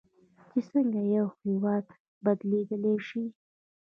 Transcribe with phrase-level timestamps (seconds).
[0.49, 1.85] چې څنګه یو هیواد
[2.23, 3.23] بدلیدلی شي.